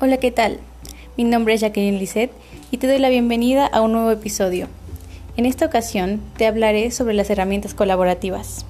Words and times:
Hola, 0.00 0.18
¿qué 0.18 0.30
tal? 0.30 0.60
Mi 1.16 1.24
nombre 1.24 1.54
es 1.54 1.60
Jacqueline 1.60 1.98
Lisset 1.98 2.30
y 2.70 2.76
te 2.76 2.86
doy 2.86 3.00
la 3.00 3.08
bienvenida 3.08 3.66
a 3.66 3.80
un 3.80 3.90
nuevo 3.90 4.12
episodio. 4.12 4.68
En 5.36 5.44
esta 5.44 5.66
ocasión 5.66 6.20
te 6.36 6.46
hablaré 6.46 6.92
sobre 6.92 7.14
las 7.14 7.30
herramientas 7.30 7.74
colaborativas. 7.74 8.64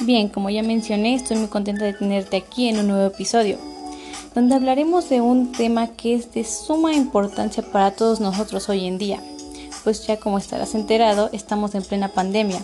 Bien, 0.00 0.28
como 0.28 0.50
ya 0.50 0.62
mencioné, 0.62 1.14
estoy 1.14 1.38
muy 1.38 1.48
contenta 1.48 1.86
de 1.86 1.94
tenerte 1.94 2.36
aquí 2.36 2.68
en 2.68 2.78
un 2.80 2.88
nuevo 2.88 3.06
episodio, 3.06 3.56
donde 4.34 4.54
hablaremos 4.54 5.08
de 5.08 5.22
un 5.22 5.52
tema 5.52 5.96
que 5.96 6.14
es 6.14 6.34
de 6.34 6.44
suma 6.44 6.92
importancia 6.92 7.62
para 7.72 7.92
todos 7.92 8.20
nosotros 8.20 8.68
hoy 8.68 8.84
en 8.86 8.98
día, 8.98 9.22
pues 9.82 10.06
ya 10.06 10.18
como 10.18 10.36
estarás 10.36 10.74
enterado, 10.74 11.30
estamos 11.32 11.74
en 11.74 11.84
plena 11.84 12.08
pandemia 12.08 12.60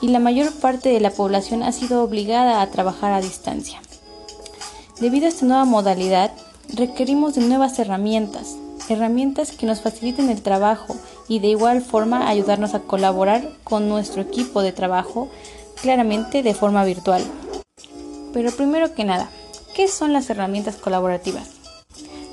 y 0.00 0.08
la 0.08 0.18
mayor 0.18 0.52
parte 0.52 0.90
de 0.90 1.00
la 1.00 1.10
población 1.10 1.62
ha 1.62 1.72
sido 1.72 2.02
obligada 2.02 2.62
a 2.62 2.70
trabajar 2.70 3.12
a 3.12 3.20
distancia. 3.20 3.80
Debido 5.00 5.26
a 5.26 5.28
esta 5.28 5.46
nueva 5.46 5.64
modalidad, 5.64 6.32
requerimos 6.74 7.34
de 7.34 7.42
nuevas 7.42 7.78
herramientas, 7.78 8.56
herramientas 8.88 9.52
que 9.52 9.66
nos 9.66 9.80
faciliten 9.80 10.30
el 10.30 10.42
trabajo 10.42 10.96
y 11.28 11.40
de 11.40 11.48
igual 11.48 11.82
forma 11.82 12.28
ayudarnos 12.28 12.74
a 12.74 12.80
colaborar 12.80 13.50
con 13.64 13.88
nuestro 13.88 14.22
equipo 14.22 14.62
de 14.62 14.72
trabajo, 14.72 15.28
claramente 15.80 16.42
de 16.42 16.54
forma 16.54 16.84
virtual. 16.84 17.22
Pero 18.32 18.50
primero 18.52 18.94
que 18.94 19.04
nada, 19.04 19.28
¿qué 19.74 19.88
son 19.88 20.12
las 20.12 20.30
herramientas 20.30 20.76
colaborativas? 20.76 21.50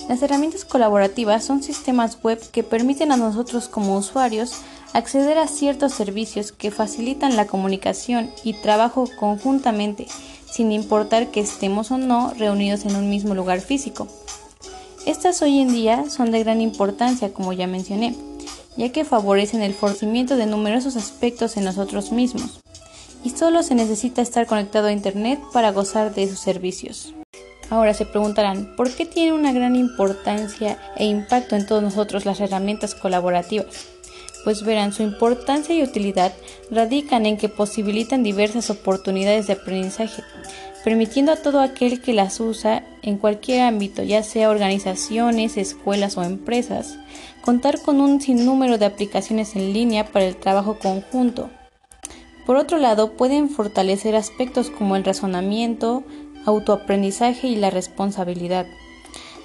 Las 0.07 0.21
herramientas 0.21 0.65
colaborativas 0.65 1.43
son 1.43 1.63
sistemas 1.63 2.19
web 2.21 2.39
que 2.51 2.63
permiten 2.63 3.11
a 3.11 3.17
nosotros 3.17 3.67
como 3.67 3.97
usuarios 3.97 4.53
acceder 4.95 5.37
a 5.37 5.47
ciertos 5.47 5.93
servicios 5.93 6.53
que 6.53 6.71
facilitan 6.71 7.35
la 7.35 7.47
comunicación 7.47 8.31
y 8.45 8.53
trabajo 8.53 9.09
conjuntamente, 9.19 10.07
sin 10.49 10.71
importar 10.71 11.31
que 11.31 11.41
estemos 11.41 11.91
o 11.91 11.97
no 11.97 12.33
reunidos 12.37 12.85
en 12.85 12.95
un 12.95 13.09
mismo 13.09 13.35
lugar 13.35 13.59
físico. 13.59 14.07
Estas 15.05 15.41
hoy 15.41 15.59
en 15.59 15.73
día 15.73 16.09
son 16.09 16.31
de 16.31 16.41
gran 16.41 16.61
importancia, 16.61 17.33
como 17.33 17.51
ya 17.51 17.67
mencioné, 17.67 18.15
ya 18.77 18.89
que 18.93 19.03
favorecen 19.03 19.61
el 19.61 19.73
fortalecimiento 19.73 20.37
de 20.37 20.45
numerosos 20.45 20.95
aspectos 20.95 21.57
en 21.57 21.65
nosotros 21.65 22.13
mismos, 22.13 22.61
y 23.21 23.31
solo 23.31 23.63
se 23.63 23.75
necesita 23.75 24.21
estar 24.21 24.47
conectado 24.47 24.87
a 24.87 24.93
Internet 24.93 25.41
para 25.51 25.73
gozar 25.73 26.15
de 26.15 26.29
sus 26.29 26.39
servicios. 26.39 27.13
Ahora 27.69 27.93
se 27.93 28.05
preguntarán, 28.05 28.75
¿por 28.77 28.89
qué 28.91 29.05
tiene 29.05 29.33
una 29.33 29.51
gran 29.51 29.75
importancia 29.75 30.79
e 30.95 31.05
impacto 31.05 31.57
en 31.57 31.65
todos 31.65 31.83
nosotros 31.83 32.23
las 32.23 32.39
herramientas 32.39 32.95
colaborativas? 32.95 33.94
Pues 34.45 34.63
verán 34.63 34.93
su 34.93 35.01
importancia 35.01 35.75
y 35.75 35.81
utilidad 35.81 36.31
radican 36.69 37.25
en 37.25 37.35
que 37.35 37.49
posibilitan 37.49 38.21
diversas 38.21 38.69
oportunidades 38.69 39.47
de 39.47 39.53
aprendizaje, 39.53 40.23
permitiendo 40.83 41.31
a 41.31 41.35
todo 41.35 41.59
aquel 41.59 41.99
que 41.99 42.13
las 42.13 42.39
usa 42.39 42.85
en 43.01 43.17
cualquier 43.17 43.61
ámbito, 43.61 44.03
ya 44.03 44.21
sea 44.21 44.51
organizaciones, 44.51 45.57
escuelas 45.57 46.15
o 46.15 46.23
empresas, 46.23 46.99
contar 47.41 47.81
con 47.81 47.99
un 47.99 48.21
sinnúmero 48.21 48.77
de 48.77 48.85
aplicaciones 48.85 49.55
en 49.55 49.73
línea 49.73 50.05
para 50.11 50.25
el 50.25 50.35
trabajo 50.35 50.77
conjunto. 50.77 51.49
Por 52.45 52.55
otro 52.55 52.77
lado, 52.77 53.13
pueden 53.13 53.49
fortalecer 53.49 54.15
aspectos 54.15 54.69
como 54.69 54.95
el 54.95 55.03
razonamiento, 55.03 56.03
autoaprendizaje 56.45 57.47
y 57.47 57.55
la 57.55 57.71
responsabilidad 57.71 58.67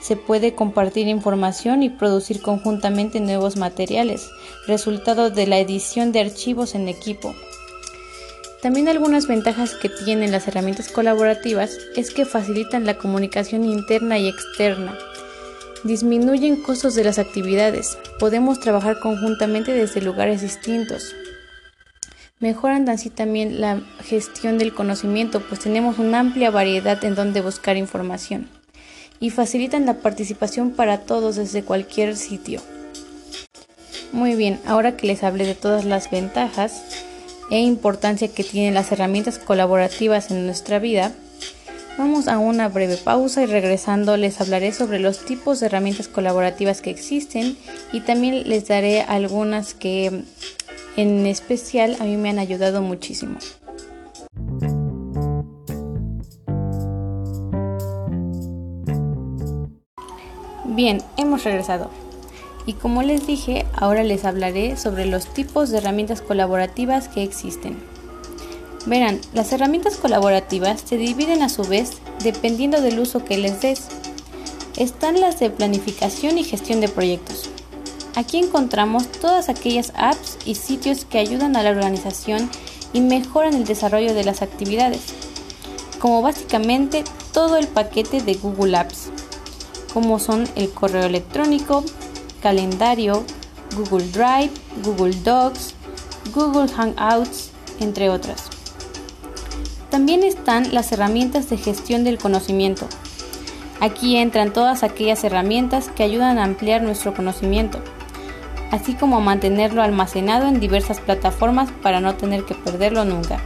se 0.01 0.17
puede 0.17 0.55
compartir 0.55 1.07
información 1.09 1.83
y 1.83 1.91
producir 1.91 2.41
conjuntamente 2.41 3.21
nuevos 3.21 3.57
materiales, 3.57 4.31
resultado 4.67 5.31
de 5.31 5.47
la 5.47 5.59
edición 5.59 6.13
de 6.13 6.21
archivos 6.21 6.75
en 6.75 6.89
equipo. 6.89 7.35
También 8.63 8.89
algunas 8.89 9.27
ventajas 9.27 9.75
que 9.75 9.89
tienen 9.89 10.33
las 10.33 10.49
herramientas 10.49 10.89
colaborativas 10.89 11.79
es 11.97 12.11
que 12.11 12.25
facilitan 12.25 12.85
la 12.85 12.99
comunicación 12.99 13.65
interna 13.65 14.19
y 14.19 14.29
externa, 14.29 14.99
disminuyen 15.85 16.63
costos 16.63 16.95
de 16.95 17.05
las 17.05 17.19
actividades, 17.19 17.97
podemos 18.19 18.61
trabajar 18.61 18.99
conjuntamente 19.01 19.73
desde 19.73 20.03
lugares 20.03 20.43
distintos, 20.43 21.15
mejoran 22.39 22.89
así 22.89 23.09
también 23.09 23.61
la 23.63 23.81
gestión 24.03 24.59
del 24.59 24.75
conocimiento, 24.75 25.41
pues 25.41 25.61
tenemos 25.61 25.99
una 25.99 26.21
amplia 26.21 26.51
variedad 26.51 27.03
en 27.05 27.15
donde 27.15 27.41
buscar 27.41 27.79
información 27.79 28.60
y 29.21 29.31
facilitan 29.31 29.87
la 29.87 29.99
participación 29.99 30.71
para 30.71 31.01
todos 31.01 31.37
desde 31.37 31.63
cualquier 31.63 32.17
sitio. 32.17 32.61
Muy 34.13 34.35
bien, 34.35 34.59
ahora 34.67 34.97
que 34.97 35.07
les 35.07 35.23
hablé 35.23 35.47
de 35.47 35.55
todas 35.55 35.85
las 35.85 36.11
ventajas 36.11 36.83
e 37.51 37.61
importancia 37.61 38.29
que 38.29 38.43
tienen 38.43 38.75
las 38.75 38.91
herramientas 38.91 39.39
colaborativas 39.39 40.31
en 40.31 40.47
nuestra 40.47 40.79
vida, 40.79 41.13
vamos 41.99 42.27
a 42.27 42.39
una 42.39 42.69
breve 42.69 42.97
pausa 42.97 43.43
y 43.43 43.47
regresando 43.47 44.17
les 44.17 44.41
hablaré 44.41 44.73
sobre 44.73 44.99
los 44.99 45.25
tipos 45.25 45.61
de 45.61 45.67
herramientas 45.67 46.09
colaborativas 46.09 46.81
que 46.81 46.91
existen 46.91 47.57
y 47.93 48.01
también 48.01 48.49
les 48.49 48.67
daré 48.67 49.03
algunas 49.03 49.75
que 49.75 50.23
en 50.97 51.27
especial 51.27 51.97
a 52.01 52.05
mí 52.05 52.17
me 52.17 52.31
han 52.31 52.39
ayudado 52.39 52.83
muchísimo. 52.83 53.39
Bien, 60.73 61.03
hemos 61.17 61.43
regresado. 61.43 61.91
Y 62.65 62.75
como 62.75 63.03
les 63.03 63.27
dije, 63.27 63.67
ahora 63.75 64.05
les 64.05 64.25
hablaré 64.25 64.77
sobre 64.77 65.05
los 65.05 65.27
tipos 65.27 65.71
de 65.71 65.79
herramientas 65.79 66.23
colaborativas 66.23 67.09
que 67.09 67.25
existen. 67.25 67.77
Verán, 68.87 69.21
las 69.35 69.53
herramientas 69.53 69.97
colaborativas 69.97 70.81
se 70.83 70.97
dividen 70.97 71.43
a 71.43 71.49
su 71.49 71.65
vez 71.65 71.95
dependiendo 72.23 72.81
del 72.81 73.01
uso 73.01 73.25
que 73.25 73.37
les 73.37 73.61
des. 73.61 73.89
Están 74.77 75.21
las 75.21 75.41
de 75.41 75.51
planificación 75.51 76.39
y 76.39 76.45
gestión 76.45 76.81
de 76.81 76.89
proyectos. 76.89 77.51
Aquí 78.15 78.39
encontramos 78.39 79.11
todas 79.11 79.49
aquellas 79.49 79.93
apps 79.97 80.39
y 80.45 80.55
sitios 80.55 81.05
que 81.05 81.19
ayudan 81.19 81.57
a 81.57 81.65
la 81.65 81.71
organización 81.71 82.49
y 82.93 83.01
mejoran 83.01 83.55
el 83.55 83.65
desarrollo 83.65 84.15
de 84.15 84.23
las 84.23 84.41
actividades, 84.41 85.01
como 85.99 86.23
básicamente 86.23 87.03
todo 87.33 87.57
el 87.57 87.67
paquete 87.67 88.21
de 88.21 88.35
Google 88.35 88.77
Apps 88.77 89.11
como 89.93 90.19
son 90.19 90.49
el 90.57 90.71
correo 90.71 91.05
electrónico, 91.05 91.85
calendario, 92.43 93.25
Google 93.77 94.07
Drive, 94.09 94.51
Google 94.85 95.15
Docs, 95.23 95.75
Google 96.35 96.69
Hangouts, 96.69 97.51
entre 97.81 98.11
otras. 98.11 98.49
También 99.91 100.23
están 100.23 100.73
las 100.73 100.93
herramientas 100.93 101.51
de 101.51 101.57
gestión 101.57 102.05
del 102.05 102.19
conocimiento. 102.19 102.87
Aquí 103.81 104.17
entran 104.17 104.53
todas 104.53 104.83
aquellas 104.83 105.25
herramientas 105.25 105.89
que 105.89 106.03
ayudan 106.03 106.39
a 106.39 106.45
ampliar 106.45 106.83
nuestro 106.83 107.15
conocimiento, 107.15 107.81
así 108.71 108.95
como 108.95 109.21
mantenerlo 109.21 109.83
almacenado 109.83 110.47
en 110.47 110.61
diversas 110.61 111.01
plataformas 111.01 111.71
para 111.83 112.01
no 112.01 112.15
tener 112.15 112.45
que 112.45 112.55
perderlo 112.55 113.05
nunca, 113.05 113.41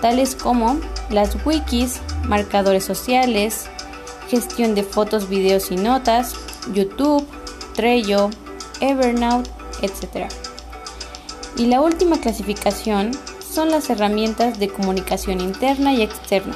tales 0.00 0.36
como 0.36 0.78
las 1.10 1.36
wikis, 1.44 2.00
marcadores 2.24 2.84
sociales, 2.84 3.68
gestión 4.28 4.74
de 4.74 4.82
fotos, 4.82 5.28
videos 5.28 5.70
y 5.70 5.76
notas, 5.76 6.34
YouTube, 6.72 7.26
Trello, 7.74 8.30
Evernote, 8.80 9.50
etc. 9.82 10.28
Y 11.56 11.66
la 11.66 11.80
última 11.80 12.18
clasificación 12.20 13.12
son 13.40 13.70
las 13.70 13.88
herramientas 13.88 14.58
de 14.58 14.68
comunicación 14.68 15.40
interna 15.40 15.94
y 15.94 16.02
externa. 16.02 16.54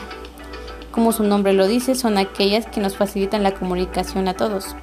Como 0.91 1.13
su 1.13 1.23
nombre 1.23 1.53
lo 1.53 1.67
dice, 1.67 1.95
son 1.95 2.19
aquellas 2.19 2.67
que 2.67 2.81
nos 2.81 2.97
facilitan 2.97 3.43
la 3.43 3.55
comunicación 3.55 4.29
a 4.29 4.35
todos. 4.35 4.77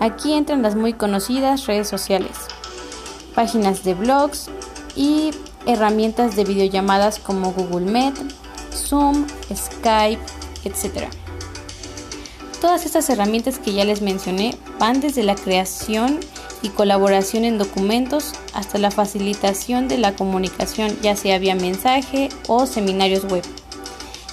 Aquí 0.00 0.32
entran 0.32 0.62
las 0.62 0.74
muy 0.74 0.92
conocidas 0.92 1.66
redes 1.66 1.88
sociales, 1.88 2.36
páginas 3.34 3.84
de 3.84 3.94
blogs 3.94 4.50
y 4.94 5.30
herramientas 5.66 6.36
de 6.36 6.44
videollamadas 6.44 7.18
como 7.18 7.52
Google 7.52 7.90
Meet, 7.90 8.14
Zoom, 8.72 9.26
Skype, 9.54 10.22
etc. 10.64 11.08
Todas 12.60 12.86
estas 12.86 13.10
herramientas 13.10 13.58
que 13.58 13.74
ya 13.74 13.84
les 13.84 14.00
mencioné 14.00 14.54
van 14.78 15.00
desde 15.00 15.22
la 15.22 15.34
creación 15.34 16.20
y 16.62 16.70
colaboración 16.70 17.44
en 17.44 17.58
documentos 17.58 18.32
hasta 18.54 18.78
la 18.78 18.90
facilitación 18.90 19.88
de 19.88 19.98
la 19.98 20.16
comunicación, 20.16 20.96
ya 21.02 21.16
sea 21.16 21.38
vía 21.38 21.54
mensaje 21.54 22.30
o 22.48 22.66
seminarios 22.66 23.24
web. 23.24 23.44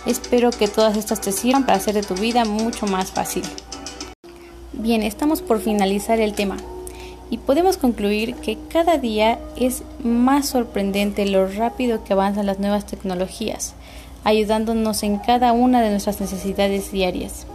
Espero 0.06 0.52
que 0.52 0.70
todas 0.70 0.96
estas 0.96 1.20
te 1.20 1.34
sirvan 1.34 1.66
para 1.66 1.78
hacer 1.78 1.96
de 1.96 2.02
tu 2.02 2.16
vida 2.16 2.46
mucho 2.46 2.88
más 2.88 3.12
fácil. 3.12 3.44
Bien, 4.72 5.04
estamos 5.04 5.42
por 5.42 5.60
finalizar 5.60 6.20
el 6.20 6.34
tema 6.34 6.58
y 7.30 7.40
podemos 7.40 7.78
concluir 7.78 8.36
que 8.36 8.58
cada 8.70 8.98
día 8.98 9.40
es 9.58 9.84
más 10.04 10.48
sorprendente 10.48 11.26
lo 11.26 11.48
rápido 11.48 12.04
que 12.04 12.14
avanzan 12.14 12.46
las 12.46 12.60
nuevas 12.60 12.86
tecnologías, 12.86 13.74
ayudándonos 14.24 15.04
en 15.04 15.18
cada 15.18 15.52
una 15.52 15.82
de 15.82 15.90
nuestras 15.90 16.22
necesidades 16.22 16.92
diarias. 16.92 17.48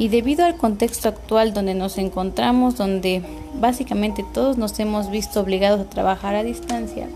Y 0.00 0.08
debido 0.08 0.46
al 0.46 0.56
contexto 0.56 1.10
actual 1.10 1.52
donde 1.52 1.74
nos 1.74 1.98
encontramos, 1.98 2.76
donde 2.76 3.22
básicamente 3.52 4.24
todos 4.32 4.56
nos 4.56 4.80
hemos 4.80 5.10
visto 5.10 5.40
obligados 5.40 5.78
a 5.78 5.90
trabajar 5.90 6.34
a 6.34 6.42
distancia, 6.42 7.06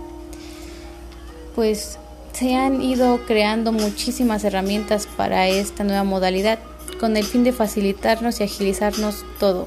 pues 1.55 1.99
se 2.35 2.55
han 2.57 2.83
ido 2.83 3.25
creando 3.27 3.73
muchísimas 3.73 4.45
herramientas 4.45 5.09
para 5.17 5.49
esta 5.49 5.83
nueva 5.83 6.05
modalidad 6.05 6.59
con 7.01 7.17
el 7.17 7.25
fin 7.25 7.43
de 7.43 7.55
facilitarnos 7.55 8.41
y 8.41 8.45
agilizarnos 8.45 9.25
todo. 9.41 9.67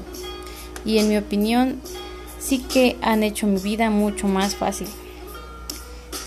Y 0.84 0.98
en 0.98 1.08
mi 1.08 1.16
opinión, 1.16 1.80
sí 2.38 2.60
que 2.60 2.96
han 3.02 3.24
hecho 3.24 3.48
mi 3.48 3.58
vida 3.58 3.90
mucho 3.90 4.28
más 4.28 4.54
fácil. 4.54 4.86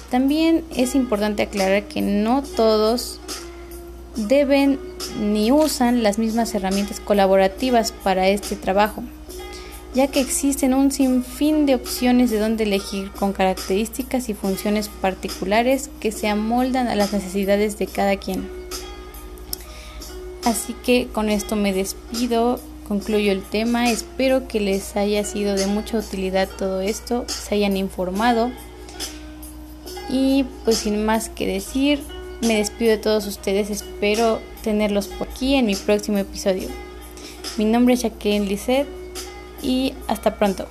También 0.09 0.65
es 0.75 0.93
importante 0.93 1.43
aclarar 1.43 1.83
que 1.83 2.01
no 2.01 2.43
todos 2.43 3.21
deben 4.15 4.79
ni 5.19 5.51
usan 5.51 6.03
las 6.03 6.17
mismas 6.17 6.53
herramientas 6.53 6.99
colaborativas 6.99 7.91
para 7.91 8.27
este 8.27 8.55
trabajo, 8.55 9.03
ya 9.93 10.07
que 10.07 10.19
existen 10.19 10.73
un 10.73 10.91
sinfín 10.91 11.65
de 11.65 11.75
opciones 11.75 12.29
de 12.29 12.39
dónde 12.39 12.63
elegir 12.63 13.11
con 13.11 13.33
características 13.33 14.29
y 14.29 14.33
funciones 14.33 14.89
particulares 14.89 15.89
que 15.99 16.11
se 16.11 16.27
amoldan 16.27 16.87
a 16.87 16.95
las 16.95 17.13
necesidades 17.13 17.77
de 17.77 17.87
cada 17.87 18.15
quien. 18.17 18.49
Así 20.43 20.73
que 20.85 21.07
con 21.07 21.29
esto 21.29 21.55
me 21.55 21.71
despido, 21.71 22.59
concluyo 22.87 23.31
el 23.31 23.43
tema, 23.43 23.91
espero 23.91 24.47
que 24.47 24.59
les 24.59 24.95
haya 24.95 25.23
sido 25.23 25.55
de 25.55 25.67
mucha 25.67 25.99
utilidad 25.99 26.49
todo 26.57 26.81
esto, 26.81 27.25
se 27.27 27.55
hayan 27.55 27.77
informado 27.77 28.51
y 30.09 30.45
pues 30.65 30.79
sin 30.79 31.05
más 31.05 31.29
que 31.29 31.47
decir, 31.47 32.01
me 32.41 32.55
despido 32.55 32.91
de 32.91 32.97
todos 32.97 33.27
ustedes, 33.27 33.69
espero 33.69 34.41
tenerlos 34.63 35.07
por 35.07 35.27
aquí 35.27 35.55
en 35.55 35.65
mi 35.65 35.75
próximo 35.75 36.17
episodio. 36.17 36.69
Mi 37.57 37.65
nombre 37.65 37.93
es 37.93 38.01
Jacqueline 38.01 38.47
Lisset 38.47 38.87
y 39.61 39.93
hasta 40.07 40.35
pronto. 40.37 40.67